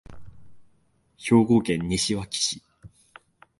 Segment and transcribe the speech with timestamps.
[1.15, 2.63] 兵庫県西脇市